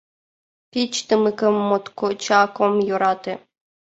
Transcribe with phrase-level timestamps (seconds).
[0.71, 3.33] Пич тымыкым моткочак ом йӧрате.